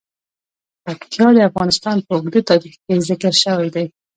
[0.85, 3.85] پکتیا د افغانستان په اوږده تاریخ کې ذکر شوی دی.